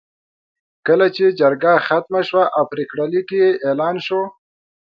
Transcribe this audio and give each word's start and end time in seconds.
کله 0.87 1.07
چې 1.15 1.25
جرګه 1.39 1.73
ختمه 1.87 2.21
شوه 2.29 2.43
او 2.57 2.63
پرېکړه 2.71 3.05
لیک 3.13 3.29
یې 3.39 3.47
اعلان 3.65 3.95
شو. 4.05 4.21